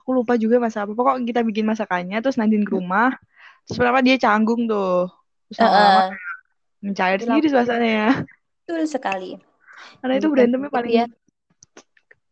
aku 0.00 0.10
lupa 0.18 0.32
juga 0.42 0.56
masak 0.64 0.80
apa 0.84 0.92
pokok 0.98 1.14
kita 1.28 1.40
bikin 1.48 1.66
masakannya 1.72 2.16
terus 2.22 2.36
Nadine 2.40 2.64
ke 2.68 2.72
rumah 2.78 3.06
terus 3.64 3.76
pertama 3.80 4.00
dia 4.06 4.16
canggung 4.24 4.60
tuh 4.70 4.86
terus 5.46 5.58
lama-lama 5.64 6.00
Heeh, 6.00 6.18
mencair 6.84 7.18
Itu 7.18 7.24
sendiri 7.24 7.46
suasananya 7.52 8.26
betul 8.66 8.82
sekali. 8.94 9.30
karena 10.00 10.14
itu 10.20 10.28
Bukan 10.28 10.32
berantemnya 10.32 10.70
gitu 10.74 10.76
paling 10.76 10.94
ya. 10.98 11.04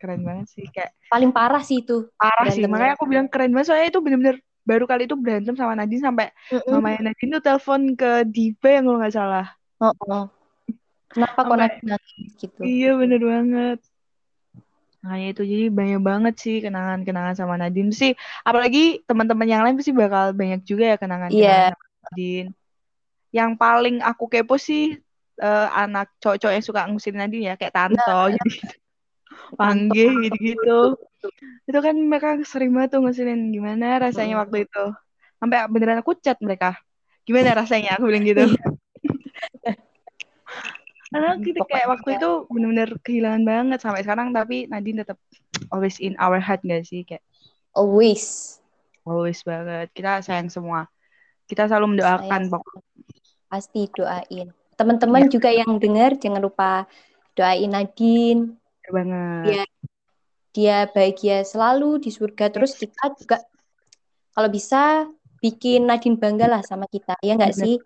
keren 0.00 0.20
banget 0.28 0.46
sih 0.54 0.66
kayak 0.74 0.92
Paling 1.10 1.30
parah 1.36 1.62
sih 1.68 1.78
itu. 1.82 1.96
parah 2.20 2.48
sih 2.54 2.64
makanya 2.70 2.92
aku 2.96 3.06
bilang 3.12 3.26
keren 3.32 3.50
banget 3.54 3.66
soalnya 3.68 3.88
itu 3.90 4.00
bener-bener 4.04 4.36
baru 4.70 4.84
kali 4.90 5.02
itu 5.08 5.16
berantem 5.22 5.54
sama 5.60 5.72
Nadine 5.78 6.02
sampai 6.08 6.26
Mm-mm. 6.52 6.72
mamanya 6.72 6.98
Nadine 7.10 7.30
tuh 7.36 7.42
telepon 7.46 7.80
ke 8.00 8.06
Diva 8.34 8.68
yang 8.74 8.84
kalau 8.86 8.98
nggak 9.02 9.14
salah 9.18 9.44
Oh, 9.84 9.92
oh. 10.12 10.24
Kenapa 11.12 11.40
kok 11.48 11.58
nangis 11.60 12.30
gitu? 12.42 12.62
iya 12.66 12.86
bener 13.00 13.20
banget 13.30 13.76
makanya 15.02 15.28
itu. 15.34 15.42
Jadi 15.42 15.64
banyak 15.68 16.00
banget 16.00 16.34
sih 16.38 16.56
kenangan-kenangan 16.62 17.34
sama 17.34 17.54
Nadine. 17.58 17.90
Sih 17.90 18.14
apalagi 18.42 19.02
teman-teman 19.04 19.46
yang 19.50 19.62
lain 19.66 19.74
pasti 19.76 19.92
bakal 19.92 20.30
banyak 20.32 20.62
juga 20.62 20.94
ya 20.94 20.96
kenangan-kenangan 20.96 21.74
Iya. 21.74 21.74
sama 21.74 21.86
Nadine. 22.06 22.48
Yang 23.32 23.50
paling 23.58 23.96
aku 24.00 24.24
kepo 24.30 24.54
sih 24.56 24.96
eh, 25.42 25.68
anak 25.74 26.12
cowok-cowok 26.22 26.54
yang 26.54 26.66
suka 26.66 26.80
ngusirin 26.86 27.18
Nadine 27.18 27.44
ya 27.50 27.54
kayak 27.58 27.74
Tanto 27.74 27.98
Nah. 27.98 28.30
jadi 28.38 28.56
panggil 29.58 30.08
gitu-gitu. 30.28 30.96
Itu 31.66 31.78
kan 31.78 31.94
mereka 31.98 32.38
sering 32.46 32.70
banget 32.74 32.96
tuh 32.96 33.00
ngusirin. 33.02 33.50
Gimana 33.50 33.98
rasanya 34.00 34.38
Mm. 34.38 34.42
waktu 34.46 34.56
itu? 34.70 34.84
Sampai 35.42 35.58
beneran 35.66 35.98
aku 35.98 36.14
chat 36.22 36.38
mereka. 36.38 36.78
Gimana 37.26 37.54
rasanya? 37.58 37.98
Aku 37.98 38.06
bilang 38.06 38.22
gitu 38.22 38.46
karena 41.12 41.30
kita 41.36 41.60
kayak 41.62 41.86
waktu 41.86 42.08
Pokoknya. 42.08 42.18
itu 42.18 42.30
bener-bener 42.48 42.88
kehilangan 42.98 43.42
banget 43.44 43.78
sampai 43.78 44.00
sekarang 44.00 44.32
tapi 44.32 44.64
Nadine 44.66 45.04
tetap 45.04 45.20
always 45.68 46.00
in 46.00 46.16
our 46.16 46.40
heart 46.40 46.60
gak 46.62 46.82
sih 46.82 47.04
kayak 47.04 47.20
Always. 47.72 48.56
always 49.02 49.40
banget 49.40 49.92
kita 49.92 50.20
sayang 50.20 50.48
semua 50.48 50.88
kita 51.44 51.66
selalu 51.66 51.96
mendoakan 51.96 52.42
Sayang. 52.42 52.52
pokok 52.52 52.80
Pasti 53.44 53.84
doain. 53.92 54.48
Teman-teman 54.72 55.28
Iya. 55.28 55.30
juga 55.30 55.50
yang 55.52 55.76
dengar 55.76 56.16
jangan 56.16 56.40
lupa 56.40 56.88
doain 57.32 57.68
Nadine. 57.68 58.56
banget 58.86 59.44
Iya. 59.46 59.64
Dia 60.52 60.76
bahagia 60.86 61.44
selalu 61.44 62.00
di 62.00 62.08
surga. 62.08 62.48
Terus 62.48 62.72
kita 62.72 63.12
juga 63.14 63.40
kalau 64.30 64.48
bisa 64.48 65.04
bikin 65.38 65.84
Nadine 65.84 66.16
bangga 66.16 66.48
lah 66.48 66.62
sama 66.62 66.84
kita. 66.86 67.20
Ya 67.20 67.36
nggak 67.36 67.52
sih? 67.52 67.76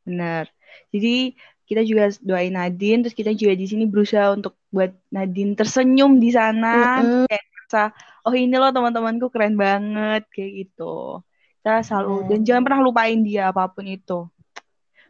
bener 0.00 0.48
jadi 0.90 1.34
kita 1.70 1.86
juga 1.86 2.10
doain 2.18 2.50
Nadine 2.50 3.06
terus 3.06 3.14
kita 3.14 3.30
juga 3.30 3.54
di 3.54 3.66
sini 3.70 3.86
berusaha 3.86 4.34
untuk 4.34 4.58
buat 4.74 4.90
Nadine 5.14 5.54
tersenyum 5.54 6.18
di 6.18 6.34
sana. 6.34 6.98
Mm-mm. 6.98 7.30
kayak 7.30 7.44
merasa 7.54 7.82
oh 8.26 8.34
ini 8.34 8.54
loh 8.58 8.74
teman-temanku 8.74 9.30
keren 9.30 9.54
banget 9.54 10.26
kayak 10.34 10.50
gitu. 10.66 11.22
Kita 11.62 11.86
selalu 11.86 12.26
Bener. 12.26 12.28
dan 12.34 12.40
jangan 12.42 12.62
pernah 12.66 12.80
lupain 12.82 13.18
dia 13.22 13.54
apa 13.54 13.70
pun 13.70 13.86
itu. 13.86 14.26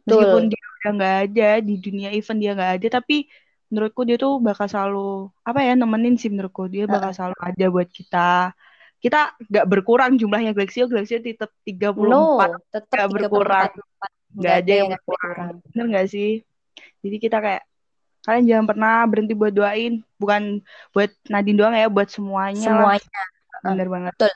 Betul. 0.05 0.21
meskipun 0.21 0.45
dia 0.53 0.65
udah 0.77 0.91
nggak 1.01 1.17
ada 1.25 1.49
di 1.65 1.75
dunia 1.81 2.09
event 2.13 2.39
dia 2.41 2.53
nggak 2.57 2.73
ada 2.77 2.87
tapi 3.01 3.17
menurutku 3.71 4.03
dia 4.03 4.17
tuh 4.21 4.33
bakal 4.43 4.67
selalu 4.69 5.31
apa 5.47 5.61
ya 5.65 5.73
nemenin 5.81 6.21
sih 6.21 6.29
menurutku. 6.29 6.69
Dia 6.69 6.85
bakal 6.85 7.17
selalu 7.17 7.37
ada 7.41 7.65
buat 7.73 7.89
kita. 7.89 8.53
Kita 9.01 9.33
nggak 9.49 9.65
berkurang 9.65 10.21
jumlahnya. 10.21 10.53
Galaxio 10.53 10.85
Galaxio 10.93 11.25
tetap 11.25 11.49
34 11.65 11.97
No, 12.05 12.37
tetap 12.69 13.09
nggak 13.09 13.09
34. 13.09 13.17
berkurang. 13.17 13.71
nggak 14.31 14.55
ada 14.61 14.73
yang 14.77 14.89
berkurang. 14.93 15.55
Bener 15.73 15.87
nggak 15.89 16.09
sih 16.13 16.45
jadi 17.01 17.17
kita 17.19 17.39
kayak 17.39 17.63
kalian 18.21 18.45
jangan 18.47 18.67
pernah 18.69 18.95
berhenti 19.05 19.33
buat 19.33 19.51
doain 19.51 20.05
bukan 20.17 20.61
buat 20.93 21.09
Nadine 21.27 21.57
doang 21.57 21.73
ya 21.73 21.89
buat 21.89 22.09
semuanya 22.09 22.69
lah 22.69 23.01
Semuanya. 23.01 23.23
bener 23.65 23.89
banget 23.89 24.13
Betul. 24.15 24.33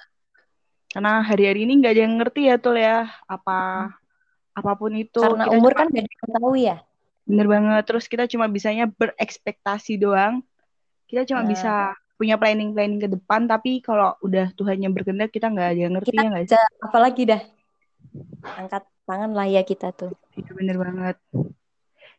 karena 0.91 1.13
hari-hari 1.21 1.61
ini 1.63 1.73
nggak 1.79 1.93
ada 1.93 2.03
yang 2.03 2.15
ngerti 2.17 2.41
ya 2.45 2.57
tuh 2.57 2.75
ya 2.75 2.97
apa 3.25 3.59
apa 4.55 4.71
pun 4.73 4.95
itu 4.95 5.19
Karena 5.19 5.45
kita 5.45 5.53
umur 5.53 5.73
cuma- 5.73 5.81
kan 5.81 5.87
gak 5.89 5.99
ada 5.99 6.13
yang 6.15 6.31
tahu 6.33 6.53
ya. 6.55 6.77
bener 7.25 7.47
banget 7.49 7.83
terus 7.85 8.05
kita 8.05 8.25
cuma 8.25 8.47
bisanya 8.47 8.85
berekspektasi 8.87 9.97
doang 9.97 10.45
kita 11.07 11.25
cuma 11.25 11.41
Nah. 11.41 11.51
bisa 11.51 11.73
punya 12.15 12.37
planning 12.37 12.71
planning 12.71 13.01
ke 13.01 13.11
depan 13.11 13.45
tapi 13.45 13.81
kalau 13.81 14.15
udah 14.21 14.55
Tuhan 14.55 14.79
yang 14.79 14.93
berkehendak 14.93 15.29
kita 15.29 15.51
nggak 15.51 15.69
ada 15.69 15.81
yang 15.83 15.93
ngerti 15.93 16.09
Kita 16.09 16.21
ya 16.21 16.29
nggak 16.31 16.45
sih 16.47 16.57
apalagi 16.81 17.23
dah. 17.27 17.43
Angkat 18.55 18.85
tangan 19.03 19.33
lah 19.33 19.45
ya 19.45 19.61
kita 19.61 19.91
tuh. 19.91 20.15
itu 20.33 20.51
bener 20.53 20.77
banget 20.77 21.17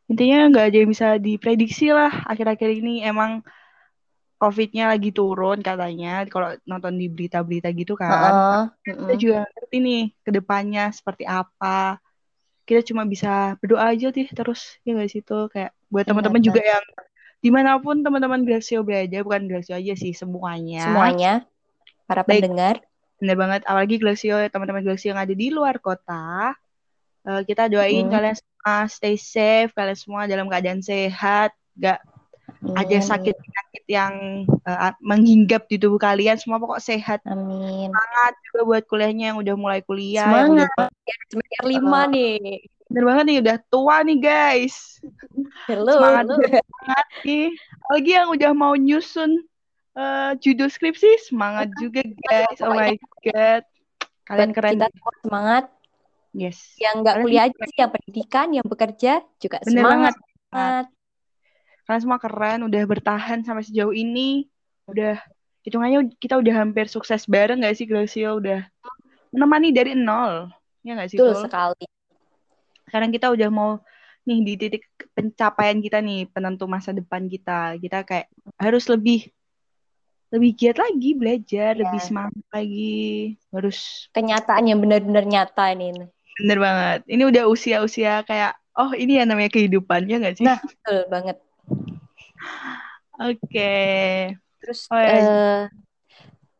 intinya 0.06 0.38
nggak 0.54 0.66
ada 0.70 0.78
yang 0.82 0.90
bisa 0.94 1.08
diprediksi 1.18 1.90
lah 1.90 2.12
akhir-akhir 2.30 2.70
ini 2.82 3.02
emang 3.02 3.42
COVID-nya 4.36 4.92
lagi 4.92 5.10
turun 5.16 5.64
katanya 5.64 6.28
kalau 6.28 6.54
nonton 6.68 6.94
di 7.00 7.08
berita-berita 7.10 7.72
gitu 7.74 7.96
kan 7.98 8.32
Heeh. 8.36 8.64
kita 8.86 9.14
Mm-mm. 9.16 9.18
juga 9.18 9.36
nggak 9.42 9.52
ngerti 9.56 9.78
nih 9.82 10.04
ke 10.22 10.30
depannya 10.36 10.84
seperti 10.94 11.24
apa 11.26 11.98
kita 12.66 12.82
cuma 12.86 13.06
bisa 13.06 13.56
berdoa 13.62 13.94
aja 13.94 14.10
deh 14.10 14.28
terus 14.30 14.78
ya 14.86 14.94
nggak 14.98 15.10
sih 15.10 15.22
tuh 15.22 15.50
kayak 15.50 15.72
buat 15.90 16.04
Benar, 16.06 16.10
teman-teman 16.14 16.42
juga 16.44 16.62
yang 16.62 16.86
di 17.42 17.50
mana 17.54 17.78
pun 17.78 18.02
teman-teman 18.02 18.42
Glaxio 18.42 18.82
berada 18.82 19.18
bukan 19.22 19.46
Glaxio 19.46 19.78
aja 19.78 19.94
sih 19.94 20.14
semuanya 20.18 20.82
Semuanya 20.82 21.34
para 22.10 22.22
Baik. 22.26 22.46
pendengar. 22.46 22.76
bener 23.22 23.36
banget 23.40 23.62
apalagi 23.64 23.96
Glaxio 24.02 24.36
teman-teman 24.52 24.84
Glaxio 24.84 25.14
yang 25.16 25.22
ada 25.22 25.34
di 25.34 25.48
luar 25.54 25.80
kota 25.80 26.54
Eh, 27.25 27.41
kita 27.41 27.65
doain 27.65 28.05
Mm. 28.05 28.13
kalian 28.13 28.36
semua 28.38 28.86
stay 28.86 29.17
safe 29.17 29.74
kalian 29.74 29.98
semua 29.98 30.22
dalam 30.25 30.46
keadaan 30.46 30.77
sehat 30.79 31.50
gak 31.74 31.98
ada 32.77 32.86
Amin. 32.86 33.01
sakit 33.01 33.34
penyakit 33.34 33.84
yang 33.89 34.13
eh, 34.46 34.94
menghinggap 35.01 35.65
di 35.65 35.82
tubuh 35.82 35.98
kalian 35.98 36.38
semua 36.38 36.62
pokok 36.62 36.77
sehat 36.77 37.25
Amin. 37.25 37.89
semangat 37.89 38.34
juga 38.46 38.62
buat 38.63 38.84
kuliahnya 38.86 39.34
yang 39.34 39.38
udah 39.41 39.55
mulai 39.58 39.82
kuliah 39.82 40.29
Semangat. 40.46 40.70
Semester 41.25 41.65
lima 41.65 42.05
Uh, 42.05 42.13
nih. 42.13 42.38
bener 42.86 43.03
banget 43.03 43.24
nih 43.25 43.38
udah 43.41 43.58
tua 43.65 43.98
nih 44.05 44.17
guys 44.22 45.01
Hello. 45.65 45.98
semangat 45.98 46.24
hello. 46.29 46.38
semangat 46.38 47.05
nih 47.25 47.46
apalagi 47.82 48.12
yang 48.13 48.29
udah 48.29 48.51
mau 48.53 48.74
nyusun 48.77 49.32
eh, 49.98 50.32
judul 50.38 50.70
skripsi 50.70 51.25
semangat 51.25 51.74
juga 51.82 52.05
guys 52.05 52.62
oh 52.62 52.70
my 52.70 52.94
god 53.25 53.65
kalian 54.25 54.53
keren 54.53 54.77
kita 54.77 54.88
semangat. 55.25 55.65
Yes 56.36 56.75
Yang 56.75 56.96
nggak 57.01 57.15
kuliah 57.24 57.44
aja 57.48 57.62
sih, 57.72 57.80
yang 57.80 57.92
pendidikan, 57.96 58.48
yang 58.51 58.65
bekerja 58.68 59.12
juga 59.39 59.58
bener 59.63 59.80
semangat. 59.80 60.13
banget 60.51 60.86
kalian 61.86 62.01
semua 62.01 62.18
keren 62.18 62.65
udah 62.65 62.82
bertahan 62.89 63.46
sampai 63.46 63.62
sejauh 63.62 63.94
ini 63.94 64.50
udah 64.89 65.22
hitungannya 65.62 66.10
kita 66.18 66.38
udah 66.38 66.65
hampir 66.65 66.89
sukses 66.89 67.30
bareng 67.30 67.62
gak 67.62 67.77
sih 67.77 67.86
Glacio 67.86 68.42
udah 68.42 68.65
menemani 69.30 69.70
dari 69.70 69.94
nol 69.94 70.50
ya 70.82 70.98
gak 70.98 71.13
sih 71.13 71.18
Betul 71.22 71.38
Tul? 71.38 71.44
sekali. 71.46 71.86
sekarang 72.89 73.10
kita 73.13 73.30
udah 73.30 73.50
mau 73.54 73.72
nih 74.25 74.39
di 74.42 74.54
titik 74.58 74.84
pencapaian 75.13 75.77
kita 75.77 76.01
nih 76.01 76.25
penentu 76.34 76.65
masa 76.65 76.89
depan 76.89 77.30
kita 77.30 77.77
kita 77.77 78.01
kayak 78.01 78.34
harus 78.58 78.89
lebih 78.89 79.30
lebih 80.34 80.58
giat 80.58 80.77
lagi 80.82 81.13
belajar 81.13 81.77
Iya. 81.77 81.82
lebih 81.86 82.01
semangat 82.01 82.46
lagi 82.50 82.98
harus 83.54 84.10
Kenyataan 84.10 84.65
yang 84.65 84.82
benar-benar 84.82 85.25
nyata 85.30 85.70
ini. 85.77 85.94
Bener 86.36 86.58
banget 86.60 87.00
ini 87.08 87.24
udah 87.27 87.44
usia-usia 87.48 88.22
kayak 88.27 88.54
oh 88.75 88.92
ini 88.92 89.20
ya 89.20 89.24
namanya 89.24 89.51
kehidupan 89.51 90.08
ya 90.12 90.20
gak 90.20 90.36
sih 90.36 90.46
Nah, 90.46 90.60
betul 90.60 91.00
banget. 91.08 91.38
oke 93.15 93.74
Terus 94.60 94.80
Oh, 94.89 94.98
ya. 95.00 95.13
eh, 95.13 95.62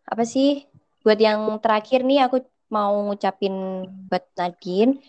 apa 0.05 0.24
sih? 0.24 0.63
Buat 1.01 1.17
yang 1.22 1.58
terakhir 1.62 2.05
nih 2.05 2.25
aku 2.25 2.46
mau 2.70 2.94
ngucapin 3.10 3.86
buat 4.10 4.25
Nadine. 4.38 5.01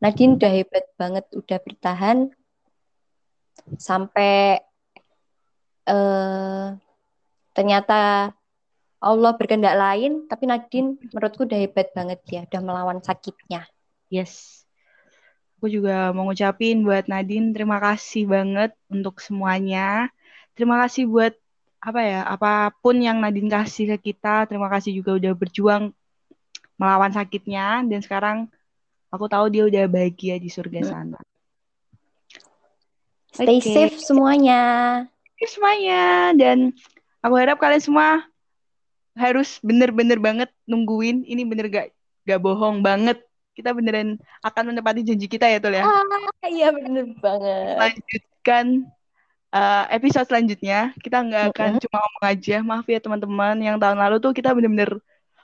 Nadine 0.00 0.36
udah 0.40 0.50
hebat 0.52 0.84
banget, 0.96 1.24
udah 1.36 1.58
bertahan 1.60 2.18
sampai 3.76 4.60
eh 5.84 6.66
ternyata 7.52 8.32
Allah 9.00 9.32
berkehendak 9.36 9.76
lain, 9.80 10.28
tapi 10.28 10.44
Nadine 10.44 10.96
menurutku 11.00 11.48
udah 11.48 11.56
hebat 11.60 11.88
banget 11.96 12.20
ya, 12.28 12.40
udah 12.48 12.60
melawan 12.60 13.00
sakitnya. 13.00 13.64
Yes. 14.10 14.66
Aku 15.56 15.70
juga 15.70 16.10
mau 16.10 16.26
ngucapin 16.26 16.82
buat 16.82 17.06
Nadine 17.06 17.54
terima 17.54 17.78
kasih 17.78 18.26
banget 18.26 18.74
untuk 18.90 19.22
semuanya. 19.22 20.10
Terima 20.58 20.76
kasih 20.82 21.06
buat 21.06 21.32
apa 21.80 22.00
ya, 22.02 22.20
apa 22.26 22.74
pun 22.82 22.98
yang 22.98 23.22
Nadine 23.22 23.48
kasih 23.48 23.96
ke 23.96 24.12
kita. 24.12 24.50
Terima 24.50 24.66
kasih 24.66 24.92
juga 24.98 25.14
udah 25.16 25.32
berjuang 25.32 25.94
melawan 26.74 27.12
sakitnya 27.14 27.86
dan 27.86 28.00
sekarang 28.02 28.38
aku 29.12 29.30
tahu 29.30 29.46
dia 29.52 29.68
udah 29.68 29.84
bahagia 29.86 30.40
di 30.42 30.50
surga 30.50 30.80
sana. 30.82 31.20
Stay 33.30 33.62
Oke. 33.62 33.70
safe 33.70 33.96
semuanya. 34.02 34.62
Safe 35.38 35.54
semuanya 35.54 36.34
dan 36.34 36.74
aku 37.22 37.34
harap 37.38 37.62
kalian 37.62 37.84
semua 37.84 38.26
harus 39.14 39.60
bener-bener 39.60 40.16
banget 40.16 40.50
nungguin 40.64 41.28
ini 41.28 41.44
bener 41.44 41.68
gak 41.68 41.92
gak 42.24 42.40
bohong 42.40 42.80
banget 42.80 43.20
kita 43.60 43.70
beneran 43.70 44.08
akan 44.40 44.62
menepati 44.68 45.04
janji 45.04 45.26
kita 45.26 45.44
ya 45.44 45.58
Tul 45.58 45.76
ya 45.76 45.84
Ah, 45.84 46.02
iya 46.48 46.68
bener 46.68 47.04
banget. 47.16 47.76
lanjutkan 47.76 48.66
uh, 49.50 49.84
episode 49.88 50.26
selanjutnya 50.26 50.78
kita 50.96 51.20
nggak 51.20 51.44
akan 51.52 51.68
Mm-mm. 51.70 51.82
cuma 51.84 51.96
ngomong 51.98 52.24
aja 52.26 52.56
maaf 52.60 52.86
ya 52.86 52.98
teman-teman 52.98 53.56
yang 53.58 53.76
tahun 53.76 53.98
lalu 53.98 54.16
tuh 54.18 54.32
kita 54.32 54.50
bener-bener 54.50 54.98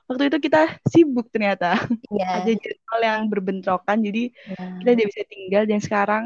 waktu 0.06 0.30
itu 0.30 0.38
kita 0.40 0.62
sibuk 0.86 1.28
ternyata 1.28 1.76
ada 2.10 2.42
Iya. 2.42 2.56
jadwal 2.56 3.00
yang 3.02 3.20
berbentrokan 3.26 3.98
jadi 4.00 4.30
Nah, 4.48 4.78
kita 4.80 4.90
tidak 4.92 5.06
bisa 5.08 5.22
tinggal 5.26 5.62
dan 5.64 5.80
sekarang 5.80 6.24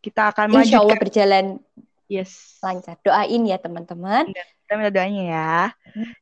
kita 0.00 0.22
akan 0.30 0.46
Insya 0.54 0.78
Allah 0.78 0.96
berjalan 0.96 1.46
yes 2.06 2.56
lancar. 2.58 2.96
Doain 3.00 3.42
ya 3.42 3.56
teman-teman. 3.56 4.28
kita 4.32 4.72
minta 4.72 4.92
doanya 4.92 5.22
ya 5.24 5.54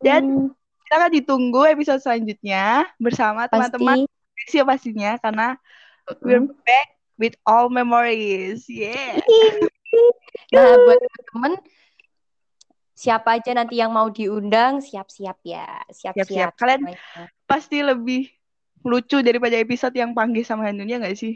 dan 0.01 0.23
Hmm, 0.25 0.55
kita 0.83 0.95
akan 0.97 1.13
ditunggu 1.13 1.63
episode 1.69 2.01
selanjutnya 2.01 2.65
bersama 2.97 3.45
teman-teman. 3.45 4.09
Ya 4.53 4.65
pastinya 4.65 5.17
karena 5.21 5.57
we're 6.25 6.45
back 6.65 6.89
with 7.21 7.35
all 7.45 7.69
memories 7.69 8.65
yeah 8.69 9.21
Nah, 10.49 10.65
buat 10.65 10.99
teman-teman, 11.01 11.53
siapa 12.97 13.41
aja 13.41 13.53
nanti 13.53 13.81
yang 13.81 13.93
mau 13.93 14.09
diundang, 14.09 14.81
siap-siap 14.81 15.39
ya. 15.45 15.85
Siap-siap. 15.93 16.57
Kalian- 16.57 16.97
pasti 17.45 17.85
lebih 17.85 18.29
lucu 18.85 19.21
daripada 19.21 19.59
episode 19.59 19.93
yang 19.97 20.17
panggil 20.17 20.45
sama 20.45 20.69
Handunya 20.69 21.01
nggak 21.01 21.17
sih? 21.17 21.33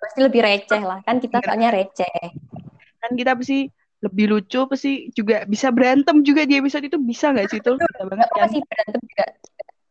Pasti 0.00 0.20
lebih 0.22 0.40
receh 0.42 0.82
lah. 0.82 1.02
Kan 1.02 1.18
kita 1.18 1.42
Bener. 1.42 1.46
soalnya 1.50 1.70
receh. 1.74 2.14
Kan 3.02 3.10
kita 3.18 3.34
pasti 3.36 3.68
lebih 4.04 4.26
lucu, 4.36 4.60
pasti 4.68 4.92
juga 5.16 5.48
bisa 5.48 5.72
berantem 5.72 6.20
juga 6.20 6.44
di 6.44 6.60
episode 6.60 6.84
itu 6.84 6.98
bisa 7.00 7.32
nggak 7.32 7.48
sih 7.50 7.60
tuh? 7.64 7.80
Bisa 7.80 8.04
banget 8.04 8.28
kan? 8.30 8.48
sih 8.52 8.60
berantem 8.60 9.00
juga 9.02 9.24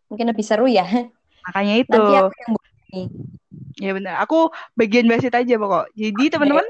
mungkin 0.08 0.26
lebih 0.30 0.46
seru 0.46 0.70
ya. 0.70 0.86
Makanya 1.50 1.76
itu. 1.82 1.92
Nanti 1.92 2.14
aku 2.20 2.36
yang 2.40 2.52
nih. 2.94 3.08
Ya 3.82 3.92
benar. 3.92 4.14
Aku 4.24 4.54
bagian 4.78 5.10
basit 5.10 5.34
aja 5.34 5.54
pokok. 5.58 5.90
Jadi 5.98 6.24
teman-teman, 6.30 6.66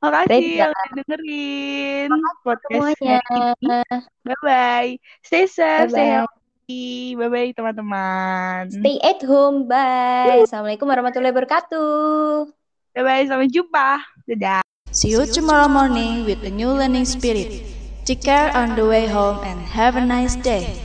makasih 0.00 0.44
ya. 0.44 0.56
yang 0.64 0.70
udah 0.70 0.86
dengerin 1.00 2.10
podcast 2.44 2.70
semuanya. 3.00 3.18
hari 3.24 3.40
ini. 3.60 3.78
Bye 4.24 4.38
bye. 4.44 4.90
Stay 5.24 5.44
safe, 5.48 5.90
stay 5.90 6.06
Bye-bye. 6.06 6.12
healthy. 6.22 6.88
Bye 7.16 7.30
bye 7.32 7.50
teman-teman. 7.56 8.62
Stay 8.70 8.96
at 9.00 9.20
home. 9.24 9.66
Bye. 9.66 10.44
Assalamualaikum 10.44 10.86
warahmatullahi 10.88 11.32
wabarakatuh. 11.32 12.52
Bye 12.94 13.04
bye. 13.04 13.24
Sampai 13.26 13.48
jumpa. 13.50 14.00
Dadah. 14.28 14.62
See 14.94 15.10
you 15.10 15.26
tomorrow 15.26 15.66
morning 15.66 16.22
with 16.22 16.38
a 16.46 16.52
new 16.52 16.70
learning 16.70 17.08
spirit. 17.08 17.66
Take 18.06 18.22
care 18.22 18.54
on 18.54 18.76
the 18.78 18.86
way 18.86 19.10
home 19.10 19.42
and 19.42 19.58
have 19.74 19.98
a 19.98 20.04
nice 20.04 20.38
day. 20.38 20.70